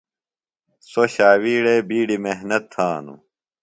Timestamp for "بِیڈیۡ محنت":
1.87-2.63